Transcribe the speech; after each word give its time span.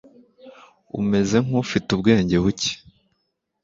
umeze 0.99 1.35
nk’ufite 1.45 1.87
ubwenge 1.95 2.35
buke 2.43 2.71